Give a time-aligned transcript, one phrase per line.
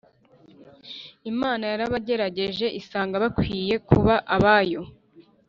[1.31, 4.81] Imana yarabagerageje isanga bakwiye kuba abayo;